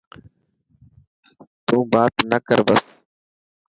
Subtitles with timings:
[1.65, 2.81] تون بات نه ڪر بس.